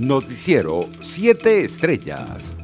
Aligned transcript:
Noticiero 0.00 0.88
7 0.98 1.62
Estrellas. 1.62 2.56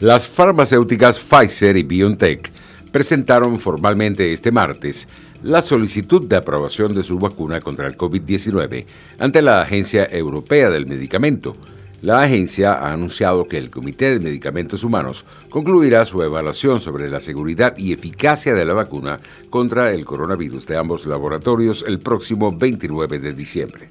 Las 0.00 0.26
farmacéuticas 0.26 1.20
Pfizer 1.20 1.76
y 1.76 1.82
BioNTech 1.82 2.50
presentaron 2.90 3.60
formalmente 3.60 4.32
este 4.32 4.50
martes 4.50 5.06
la 5.42 5.60
solicitud 5.60 6.26
de 6.26 6.36
aprobación 6.36 6.94
de 6.94 7.02
su 7.02 7.18
vacuna 7.18 7.60
contra 7.60 7.86
el 7.86 7.98
COVID-19 7.98 8.86
ante 9.18 9.42
la 9.42 9.60
Agencia 9.60 10.08
Europea 10.10 10.70
del 10.70 10.86
Medicamento. 10.86 11.54
La 12.00 12.22
agencia 12.22 12.72
ha 12.72 12.94
anunciado 12.94 13.46
que 13.46 13.58
el 13.58 13.68
Comité 13.68 14.18
de 14.18 14.24
Medicamentos 14.24 14.84
Humanos 14.84 15.26
concluirá 15.50 16.06
su 16.06 16.22
evaluación 16.22 16.80
sobre 16.80 17.10
la 17.10 17.20
seguridad 17.20 17.76
y 17.76 17.92
eficacia 17.92 18.54
de 18.54 18.64
la 18.64 18.72
vacuna 18.72 19.20
contra 19.50 19.92
el 19.92 20.06
coronavirus 20.06 20.66
de 20.66 20.78
ambos 20.78 21.04
laboratorios 21.04 21.84
el 21.86 21.98
próximo 21.98 22.56
29 22.56 23.18
de 23.18 23.34
diciembre. 23.34 23.90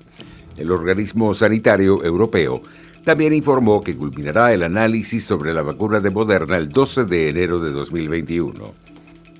El 0.58 0.72
organismo 0.72 1.34
sanitario 1.34 2.04
europeo 2.04 2.62
también 3.04 3.34
informó 3.34 3.82
que 3.82 3.98
culminará 3.98 4.54
el 4.54 4.64
análisis 4.64 5.26
sobre 5.26 5.54
la 5.54 5.62
vacuna 5.62 6.00
de 6.00 6.10
Moderna 6.10 6.58
el 6.58 6.70
12 6.70 7.06
de 7.06 7.30
enero 7.30 7.60
de 7.60 7.72
2021. 7.72 8.74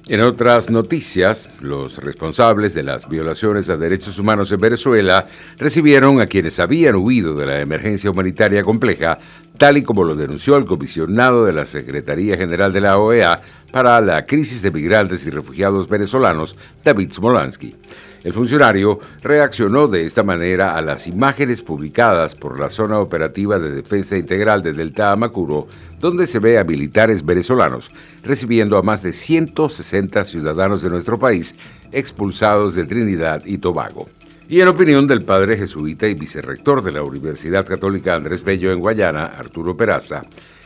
En 0.06 0.20
otras 0.20 0.70
noticias, 0.70 1.50
los 1.62 1.98
responsables 2.00 2.74
de 2.74 2.84
las 2.84 3.08
violaciones 3.08 3.70
a 3.70 3.78
derechos 3.78 4.20
humanos 4.20 4.52
en 4.52 4.60
Venezuela 4.60 5.28
recibieron 5.58 6.20
a 6.20 6.26
quienes 6.26 6.60
habían 6.60 6.96
huido 6.96 7.34
de 7.36 7.46
la 7.46 7.62
emergencia 7.62 8.12
humanitaria 8.12 8.64
compleja, 8.64 9.18
tal 9.58 9.78
y 9.78 9.84
como 9.84 10.04
lo 10.04 10.16
denunció 10.16 10.58
el 10.58 10.66
comisionado 10.66 11.46
de 11.46 11.54
la 11.54 11.66
Secretaría 11.66 12.38
General 12.38 12.74
de 12.74 12.82
la 12.82 12.98
OEA 12.98 13.42
para 13.72 14.00
la 14.02 14.26
crisis 14.26 14.62
de 14.62 14.72
migrantes 14.72 15.26
y 15.26 15.30
refugiados 15.30 15.88
venezolanos, 15.88 16.56
David 16.84 17.12
Smolansky. 17.12 17.76
El 18.24 18.34
funcionario 18.34 19.00
reaccionó 19.22 19.90
de 19.90 20.06
esta 20.06 20.24
manera 20.24 20.78
a 20.78 20.82
las 20.82 21.08
imágenes 21.08 21.62
publicadas 21.62 22.36
por 22.36 22.58
la 22.58 22.70
Zona 22.70 23.00
Operativa 23.00 23.60
de 23.60 23.72
Defensa 23.72 24.16
Integral 24.16 24.64
de 24.64 24.72
Delta 24.72 25.12
Amacuro, 25.12 25.68
donde 26.00 26.26
se 26.26 26.40
ve 26.40 26.58
a 26.58 26.64
militares 26.64 27.26
venezolanos 27.26 27.92
recibiendo 28.24 28.78
a 28.78 28.82
más 28.82 29.04
de 29.04 29.12
160 29.12 30.24
ciudadanos 30.24 30.82
de 30.82 30.90
nuestro 30.90 31.20
país 31.20 31.56
expulsados 31.92 32.76
de 32.76 32.86
Trinidad 32.86 33.44
y 33.46 33.58
Tobago. 33.58 34.08
Y 34.50 34.60
en 34.60 34.68
opinión 34.68 35.08
del 35.08 35.24
padre 35.24 35.58
jesuita 35.58 36.06
y 36.08 36.16
vicerrector 36.16 36.84
de 36.84 36.92
la 36.92 37.02
Universidad 37.02 37.66
Católica 37.66 38.16
Andrés 38.16 38.44
Bello 38.44 38.72
en 38.72 38.80
Guayana, 38.80 39.26
Arturo 39.26 39.76
Peraza, 39.76 40.24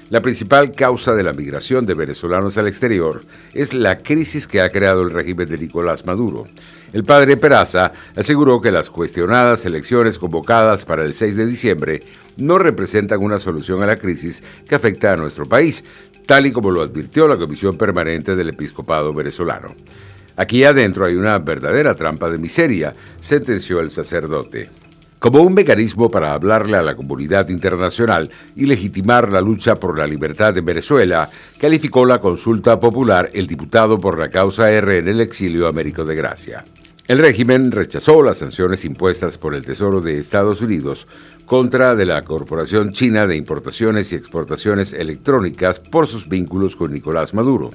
la 0.10 0.22
principal 0.22 0.74
causa 0.74 1.14
de 1.14 1.22
la 1.22 1.34
migración 1.34 1.86
de 1.86 1.94
venezolanos 1.94 2.58
al 2.58 2.68
exterior 2.68 3.24
es 3.54 3.74
la 3.74 4.00
crisis 4.00 4.48
que 4.48 4.62
ha 4.62 4.70
creado 4.70 5.02
el 5.02 5.12
régimen 5.12 5.50
de 5.50 5.58
Nicolás 5.58 6.06
Maduro. 6.06 6.46
El 6.94 7.04
padre 7.04 7.38
Peraza 7.38 7.92
aseguró 8.16 8.62
que 8.62 8.72
las 8.72 8.90
cuestionadas 8.90 9.66
elecciones 9.66 10.18
convocadas 10.18 10.86
para 10.86 11.04
el 11.04 11.14
6 11.14 11.36
de 11.36 11.46
diciembre 11.46 12.04
no 12.38 12.58
representan 12.58 13.22
una 13.22 13.38
solución 13.38 13.84
a 13.84 13.86
la 13.86 13.98
crisis 13.98 14.42
que 14.68 14.76
afecta 14.76 15.14
a 15.14 15.18
nuestro 15.18 15.46
país, 15.46 15.84
tal 16.26 16.46
y 16.46 16.52
como 16.52 16.72
lo 16.72 16.82
advirtió 16.82 17.28
la 17.28 17.38
Comisión 17.38 17.78
Permanente 17.78 18.36
del 18.36 18.50
Episcopado 18.50 19.14
venezolano. 19.14 19.76
Aquí 20.38 20.64
adentro 20.64 21.06
hay 21.06 21.16
una 21.16 21.40
verdadera 21.40 21.96
trampa 21.96 22.30
de 22.30 22.38
miseria, 22.38 22.96
sentenció 23.20 23.80
el 23.80 23.90
sacerdote. 23.90 24.70
Como 25.18 25.42
un 25.42 25.56
mecanismo 25.56 26.12
para 26.12 26.34
hablarle 26.34 26.78
a 26.78 26.84
la 26.84 26.96
comunidad 26.96 27.50
internacional 27.50 28.30
y 28.56 28.68
legitimar 28.68 29.32
la 29.32 29.42
lucha 29.42 29.80
por 29.80 29.98
la 29.98 30.06
libertad 30.06 30.54
de 30.54 30.62
Venezuela, 30.62 31.28
calificó 31.60 32.06
la 32.06 32.20
consulta 32.20 32.80
popular 32.80 33.32
el 33.34 33.48
diputado 33.48 34.00
por 34.00 34.20
la 34.20 34.30
causa 34.30 34.72
R 34.72 35.00
en 35.00 35.08
el 35.08 35.22
exilio 35.22 35.68
Américo 35.68 36.06
de 36.06 36.16
Gracia. 36.16 36.64
El 37.08 37.18
régimen 37.18 37.72
rechazó 37.72 38.22
las 38.22 38.38
sanciones 38.38 38.86
impuestas 38.86 39.40
por 39.40 39.56
el 39.56 39.66
Tesoro 39.66 40.02
de 40.02 40.20
Estados 40.20 40.62
Unidos 40.62 41.08
contra 41.48 41.96
de 41.96 42.06
la 42.06 42.24
Corporación 42.24 42.92
China 42.92 43.26
de 43.26 43.38
Importaciones 43.38 44.14
y 44.14 44.18
Exportaciones 44.18 44.94
Electrónicas 44.94 45.80
por 45.80 46.06
sus 46.06 46.30
vínculos 46.30 46.76
con 46.76 46.94
Nicolás 46.94 47.34
Maduro. 47.34 47.72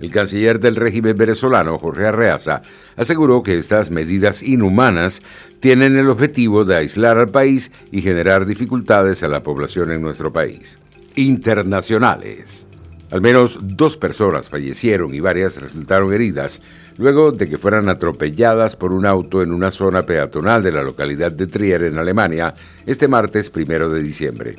El 0.00 0.10
canciller 0.10 0.58
del 0.58 0.76
régimen 0.76 1.16
venezolano, 1.16 1.78
Jorge 1.78 2.06
Arreaza, 2.06 2.62
aseguró 2.96 3.42
que 3.42 3.56
estas 3.56 3.90
medidas 3.90 4.42
inhumanas 4.42 5.22
tienen 5.60 5.96
el 5.96 6.10
objetivo 6.10 6.64
de 6.64 6.76
aislar 6.76 7.18
al 7.18 7.28
país 7.28 7.70
y 7.92 8.02
generar 8.02 8.44
dificultades 8.44 9.22
a 9.22 9.28
la 9.28 9.42
población 9.42 9.92
en 9.92 10.02
nuestro 10.02 10.32
país. 10.32 10.78
Internacionales. 11.14 12.66
Al 13.10 13.20
menos 13.20 13.58
dos 13.62 13.96
personas 13.96 14.48
fallecieron 14.48 15.14
y 15.14 15.20
varias 15.20 15.60
resultaron 15.60 16.12
heridas 16.12 16.60
luego 16.96 17.30
de 17.30 17.48
que 17.48 17.58
fueran 17.58 17.88
atropelladas 17.88 18.74
por 18.74 18.92
un 18.92 19.06
auto 19.06 19.42
en 19.42 19.52
una 19.52 19.70
zona 19.70 20.02
peatonal 20.02 20.62
de 20.62 20.72
la 20.72 20.82
localidad 20.82 21.30
de 21.30 21.46
Trier, 21.46 21.84
en 21.84 21.98
Alemania, 21.98 22.54
este 22.86 23.06
martes 23.06 23.50
primero 23.50 23.88
de 23.88 24.02
diciembre. 24.02 24.56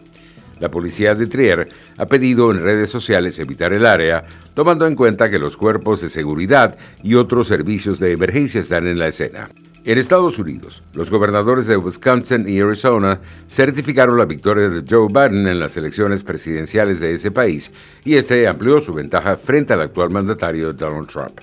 La 0.59 0.69
policía 0.69 1.15
de 1.15 1.27
Trier 1.27 1.69
ha 1.97 2.05
pedido 2.05 2.51
en 2.51 2.63
redes 2.63 2.89
sociales 2.89 3.39
evitar 3.39 3.73
el 3.73 3.85
área, 3.85 4.25
tomando 4.53 4.87
en 4.87 4.95
cuenta 4.95 5.29
que 5.29 5.39
los 5.39 5.57
cuerpos 5.57 6.01
de 6.01 6.09
seguridad 6.09 6.77
y 7.03 7.15
otros 7.15 7.47
servicios 7.47 7.99
de 7.99 8.13
emergencia 8.13 8.61
están 8.61 8.87
en 8.87 8.99
la 8.99 9.07
escena. 9.07 9.49
En 9.85 9.99
Estados 9.99 10.39
Unidos, 10.39 10.81
los 10.93 11.11
gobernadores 11.11 11.67
de 11.67 11.77
Wisconsin 11.77 12.49
y 12.49 12.59
Arizona 12.59 13.19
certificaron 13.47 14.17
la 14.17 14.25
victoria 14.25 14.67
de 14.67 14.83
Joe 14.89 15.09
Biden 15.09 15.47
en 15.47 15.59
las 15.59 15.77
elecciones 15.77 16.23
presidenciales 16.23 16.99
de 16.99 17.13
ese 17.13 17.29
país 17.29 17.71
y 18.03 18.15
este 18.15 18.47
amplió 18.47 18.81
su 18.81 18.93
ventaja 18.93 19.37
frente 19.37 19.73
al 19.73 19.81
actual 19.81 20.09
mandatario 20.09 20.73
Donald 20.73 21.07
Trump. 21.07 21.39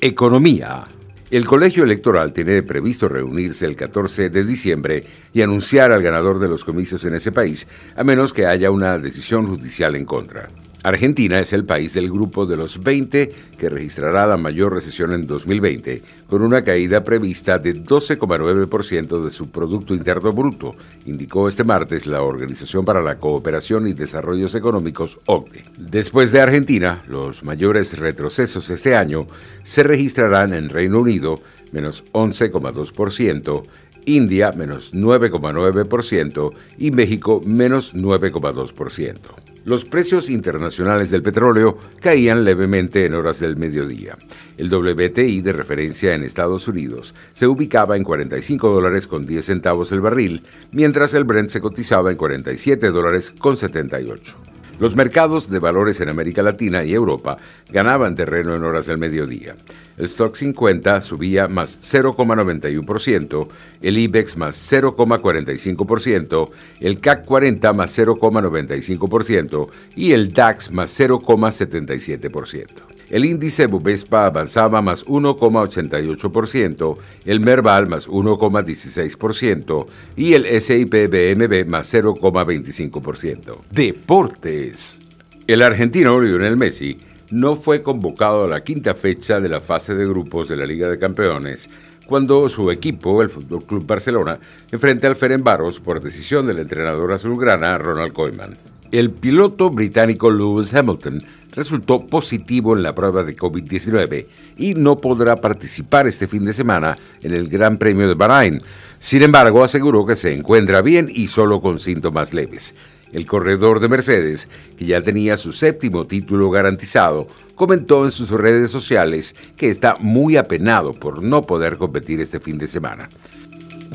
Economía. 0.00 0.84
El 1.28 1.44
colegio 1.44 1.82
electoral 1.82 2.32
tiene 2.32 2.62
previsto 2.62 3.08
reunirse 3.08 3.66
el 3.66 3.74
14 3.74 4.30
de 4.30 4.44
diciembre 4.44 5.04
y 5.32 5.42
anunciar 5.42 5.90
al 5.90 6.00
ganador 6.00 6.38
de 6.38 6.46
los 6.46 6.64
comicios 6.64 7.04
en 7.04 7.14
ese 7.14 7.32
país, 7.32 7.66
a 7.96 8.04
menos 8.04 8.32
que 8.32 8.46
haya 8.46 8.70
una 8.70 8.96
decisión 8.96 9.48
judicial 9.48 9.96
en 9.96 10.04
contra. 10.04 10.48
Argentina 10.86 11.40
es 11.40 11.52
el 11.52 11.64
país 11.64 11.94
del 11.94 12.08
grupo 12.08 12.46
de 12.46 12.56
los 12.56 12.80
20 12.80 13.32
que 13.58 13.68
registrará 13.68 14.24
la 14.24 14.36
mayor 14.36 14.72
recesión 14.72 15.12
en 15.12 15.26
2020, 15.26 16.00
con 16.28 16.42
una 16.42 16.62
caída 16.62 17.02
prevista 17.02 17.58
de 17.58 17.74
12,9% 17.74 19.24
de 19.24 19.32
su 19.32 19.50
Producto 19.50 19.94
Interno 19.94 20.32
Bruto, 20.32 20.76
indicó 21.04 21.48
este 21.48 21.64
martes 21.64 22.06
la 22.06 22.22
Organización 22.22 22.84
para 22.84 23.02
la 23.02 23.18
Cooperación 23.18 23.88
y 23.88 23.94
Desarrollos 23.94 24.54
Económicos, 24.54 25.18
OCDE. 25.26 25.64
Después 25.76 26.30
de 26.30 26.40
Argentina, 26.40 27.02
los 27.08 27.42
mayores 27.42 27.98
retrocesos 27.98 28.70
este 28.70 28.94
año 28.94 29.26
se 29.64 29.82
registrarán 29.82 30.54
en 30.54 30.68
Reino 30.68 31.00
Unido, 31.00 31.40
menos 31.72 32.04
11,2%, 32.12 33.64
India 34.04 34.52
menos 34.52 34.94
9,9% 34.94 36.52
y 36.78 36.92
México 36.92 37.42
menos 37.44 37.92
9,2%. 37.92 39.45
Los 39.66 39.84
precios 39.84 40.30
internacionales 40.30 41.10
del 41.10 41.24
petróleo 41.24 41.76
caían 42.00 42.44
levemente 42.44 43.04
en 43.04 43.14
horas 43.14 43.40
del 43.40 43.56
mediodía. 43.56 44.16
El 44.56 44.72
WTI 44.72 45.40
de 45.40 45.52
referencia 45.52 46.14
en 46.14 46.22
Estados 46.22 46.68
Unidos 46.68 47.16
se 47.32 47.48
ubicaba 47.48 47.96
en 47.96 48.04
45 48.04 48.68
dólares 48.70 49.08
con 49.08 49.26
10 49.26 49.44
centavos 49.44 49.90
el 49.90 50.00
barril, 50.00 50.44
mientras 50.70 51.14
el 51.14 51.24
Brent 51.24 51.50
se 51.50 51.60
cotizaba 51.60 52.12
en 52.12 52.16
47 52.16 52.92
dólares 52.92 53.32
con 53.36 53.56
78. 53.56 54.45
Los 54.78 54.94
mercados 54.94 55.48
de 55.48 55.58
valores 55.58 56.00
en 56.00 56.10
América 56.10 56.42
Latina 56.42 56.84
y 56.84 56.92
Europa 56.92 57.38
ganaban 57.70 58.14
terreno 58.14 58.54
en 58.54 58.62
horas 58.62 58.84
del 58.86 58.98
mediodía. 58.98 59.56
El 59.96 60.04
Stock 60.04 60.34
50 60.34 61.00
subía 61.00 61.48
más 61.48 61.80
0,91%, 61.80 63.48
el 63.80 63.96
IBEX 63.96 64.36
más 64.36 64.72
0,45%, 64.72 66.50
el 66.80 67.00
CAC 67.00 67.24
40 67.24 67.72
más 67.72 67.98
0,95% 67.98 69.68
y 69.96 70.12
el 70.12 70.34
DAX 70.34 70.70
más 70.70 71.00
0,77%. 71.00 72.95
El 73.10 73.24
índice 73.24 73.66
Bovespa 73.66 74.26
avanzaba 74.26 74.82
más 74.82 75.06
1,88%, 75.06 76.96
el 77.24 77.40
Merval 77.40 77.86
más 77.86 78.08
1,16% 78.08 79.86
y 80.16 80.34
el 80.34 80.60
SIP 80.60 80.92
BMB 80.92 81.66
más 81.68 81.92
0,25%. 81.94 83.58
Deportes. 83.70 85.00
El 85.46 85.62
argentino 85.62 86.20
Lionel 86.20 86.56
Messi 86.56 86.98
no 87.30 87.54
fue 87.54 87.82
convocado 87.82 88.44
a 88.44 88.48
la 88.48 88.64
quinta 88.64 88.94
fecha 88.94 89.40
de 89.40 89.48
la 89.48 89.60
fase 89.60 89.94
de 89.94 90.06
grupos 90.06 90.48
de 90.48 90.56
la 90.56 90.66
Liga 90.66 90.88
de 90.88 90.98
Campeones 90.98 91.70
cuando 92.06 92.48
su 92.48 92.70
equipo, 92.70 93.20
el 93.20 93.30
Fútbol 93.30 93.64
Club 93.64 93.86
Barcelona, 93.86 94.38
enfrenta 94.70 95.08
al 95.08 95.16
Ferenbaros 95.16 95.80
por 95.80 96.00
decisión 96.00 96.46
del 96.46 96.60
entrenador 96.60 97.12
azulgrana 97.12 97.76
Ronald 97.78 98.12
Koeman. 98.12 98.56
El 98.92 99.10
piloto 99.10 99.70
británico 99.70 100.30
Lewis 100.30 100.72
Hamilton 100.72 101.22
resultó 101.52 102.06
positivo 102.06 102.76
en 102.76 102.82
la 102.82 102.94
prueba 102.94 103.24
de 103.24 103.34
COVID-19 103.34 104.26
y 104.58 104.74
no 104.74 105.00
podrá 105.00 105.36
participar 105.36 106.06
este 106.06 106.28
fin 106.28 106.44
de 106.44 106.52
semana 106.52 106.96
en 107.22 107.32
el 107.32 107.48
Gran 107.48 107.78
Premio 107.78 108.06
de 108.06 108.14
Bahrein. 108.14 108.62
Sin 108.98 109.22
embargo, 109.22 109.64
aseguró 109.64 110.06
que 110.06 110.16
se 110.16 110.32
encuentra 110.32 110.82
bien 110.82 111.08
y 111.10 111.28
solo 111.28 111.60
con 111.60 111.78
síntomas 111.80 112.32
leves. 112.32 112.74
El 113.12 113.24
corredor 113.24 113.80
de 113.80 113.88
Mercedes, 113.88 114.48
que 114.76 114.86
ya 114.86 115.00
tenía 115.00 115.36
su 115.36 115.52
séptimo 115.52 116.06
título 116.06 116.50
garantizado, 116.50 117.26
comentó 117.54 118.04
en 118.04 118.12
sus 118.12 118.30
redes 118.30 118.70
sociales 118.70 119.34
que 119.56 119.68
está 119.68 119.96
muy 119.98 120.36
apenado 120.36 120.92
por 120.92 121.22
no 121.22 121.42
poder 121.42 121.76
competir 121.76 122.20
este 122.20 122.40
fin 122.40 122.58
de 122.58 122.66
semana. 122.66 123.08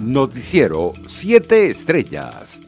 Noticiero 0.02 0.94
7 1.06 1.70
Estrellas. 1.70 2.62